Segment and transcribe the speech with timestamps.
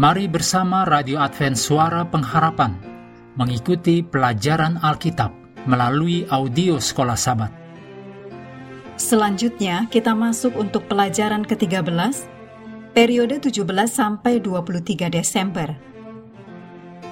[0.00, 2.72] Mari bersama Radio Advent Suara Pengharapan
[3.36, 5.28] mengikuti pelajaran Alkitab
[5.68, 7.52] melalui audio Sekolah Sabat.
[8.96, 12.16] Selanjutnya kita masuk untuk pelajaran ke-13
[12.96, 15.76] periode 17 sampai 23 Desember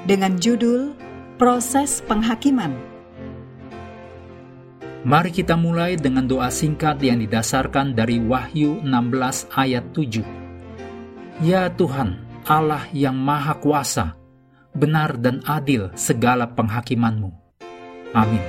[0.09, 0.97] dengan judul
[1.37, 2.73] Proses Penghakiman.
[5.05, 11.45] Mari kita mulai dengan doa singkat yang didasarkan dari Wahyu 16 ayat 7.
[11.45, 14.17] Ya Tuhan, Allah yang Maha Kuasa,
[14.73, 17.29] benar dan adil segala penghakimanmu.
[18.17, 18.41] Amin.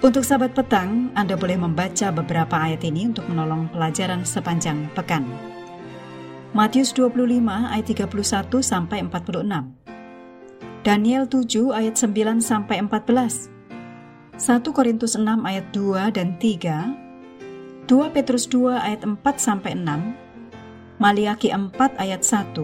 [0.00, 5.28] Untuk sahabat petang, Anda boleh membaca beberapa ayat ini untuk menolong pelajaran sepanjang pekan.
[6.56, 8.08] Matius 25 ayat 31
[8.64, 9.52] sampai 46.
[10.80, 13.51] Daniel 7 ayat 9 sampai 14.
[14.40, 17.84] 1 Korintus 6 ayat 2 dan 3.
[17.84, 20.96] 2 Petrus 2 ayat 4 sampai 6.
[20.96, 22.56] Maliaki 4 ayat 1.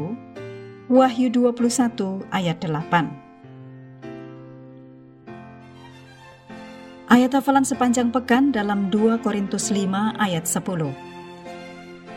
[0.88, 3.28] Wahyu 21 ayat 8.
[7.08, 10.92] Ayat hafalan sepanjang pekan dalam 2 Korintus 5 ayat 10.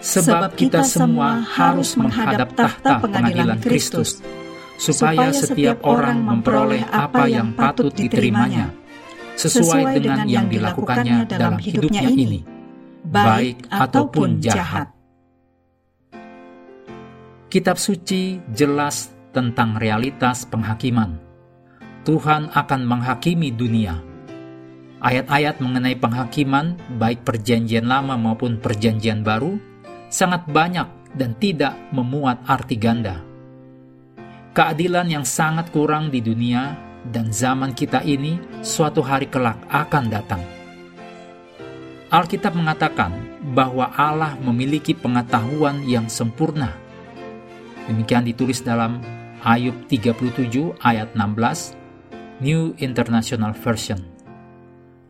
[0.01, 4.23] Sebab kita semua harus menghadap tahta pengadilan Kristus,
[4.79, 8.73] supaya setiap orang memperoleh apa yang patut diterimanya,
[9.37, 12.41] sesuai dengan yang dilakukannya dalam hidupnya ini,
[13.05, 14.91] baik ataupun jahat.
[17.51, 21.19] Kitab suci jelas tentang realitas penghakiman.
[22.01, 24.11] Tuhan akan menghakimi dunia
[25.01, 29.57] Ayat-ayat mengenai penghakiman, baik Perjanjian Lama maupun Perjanjian Baru,
[30.13, 30.85] sangat banyak
[31.17, 33.17] dan tidak memuat arti ganda.
[34.53, 36.77] Keadilan yang sangat kurang di dunia
[37.09, 40.43] dan zaman kita ini suatu hari kelak akan datang.
[42.11, 43.15] Alkitab mengatakan
[43.55, 46.75] bahwa Allah memiliki pengetahuan yang sempurna.
[47.87, 49.01] Demikian ditulis dalam
[49.41, 51.73] Ayub 37 ayat 16,
[52.43, 54.11] New International Version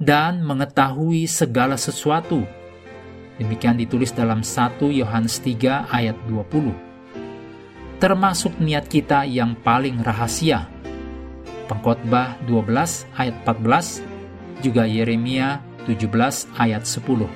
[0.02, 2.42] dan mengetahui segala sesuatu.
[3.38, 6.74] Demikian ditulis dalam 1 Yohanes 3 ayat 20.
[8.02, 10.66] Termasuk niat kita yang paling rahasia.
[11.68, 14.02] Pengkhotbah 12 ayat 14,
[14.62, 17.28] juga Yeremia 17 ayat 10.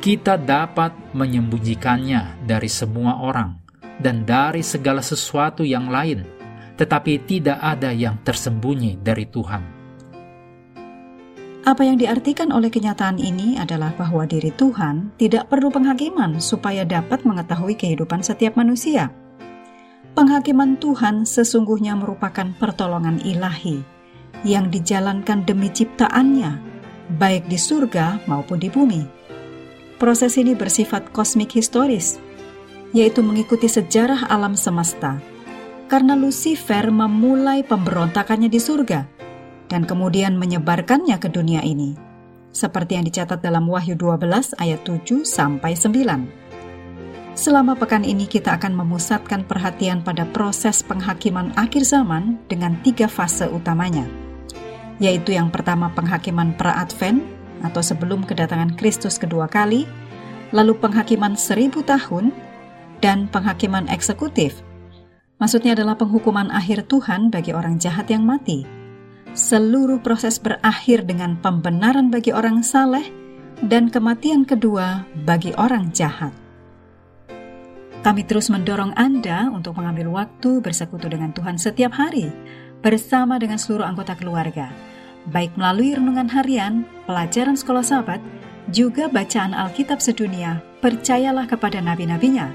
[0.00, 3.58] Kita dapat menyembunyikannya dari semua orang
[3.98, 6.22] dan dari segala sesuatu yang lain,
[6.76, 9.76] tetapi tidak ada yang tersembunyi dari Tuhan.
[11.66, 17.26] Apa yang diartikan oleh kenyataan ini adalah bahwa diri Tuhan tidak perlu penghakiman supaya dapat
[17.26, 19.10] mengetahui kehidupan setiap manusia.
[20.16, 23.84] Penghakiman Tuhan sesungguhnya merupakan pertolongan ilahi
[24.48, 26.56] yang dijalankan demi ciptaannya,
[27.20, 29.02] baik di surga maupun di bumi.
[30.00, 32.16] Proses ini bersifat kosmik historis,
[32.96, 35.20] yaitu mengikuti sejarah alam semesta,
[35.92, 39.00] karena Lucifer memulai pemberontakannya di surga–
[39.66, 41.98] dan kemudian menyebarkannya ke dunia ini.
[42.54, 46.45] Seperti yang dicatat dalam Wahyu 12 ayat 7 sampai 9.
[47.36, 53.44] Selama pekan ini kita akan memusatkan perhatian pada proses penghakiman akhir zaman dengan tiga fase
[53.44, 54.08] utamanya,
[54.96, 57.20] yaitu yang pertama penghakiman pra-advent
[57.60, 59.84] atau sebelum kedatangan Kristus kedua kali,
[60.56, 62.32] lalu penghakiman seribu tahun,
[63.04, 64.64] dan penghakiman eksekutif.
[65.36, 68.64] Maksudnya adalah penghukuman akhir Tuhan bagi orang jahat yang mati
[69.36, 73.04] seluruh proses berakhir dengan pembenaran bagi orang saleh
[73.60, 76.45] dan kematian kedua bagi orang jahat.
[78.06, 82.30] Kami terus mendorong Anda untuk mengambil waktu bersekutu dengan Tuhan setiap hari
[82.78, 84.70] bersama dengan seluruh anggota keluarga,
[85.34, 88.22] baik melalui renungan harian, pelajaran sekolah sahabat,
[88.70, 92.46] juga bacaan Alkitab sedunia, percayalah kepada nabi-nabinya,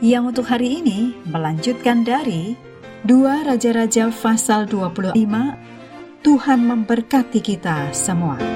[0.00, 2.56] yang untuk hari ini melanjutkan dari
[3.04, 5.20] 2 Raja-Raja pasal 25
[6.24, 8.53] Tuhan memberkati kita semua.